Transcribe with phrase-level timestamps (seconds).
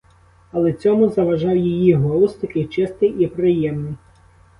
[0.51, 3.95] Але цьому заважав її голос, такий чистий і приємний.